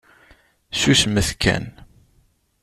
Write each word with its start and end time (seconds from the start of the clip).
Susmet 0.73 1.29
kan. 1.41 1.65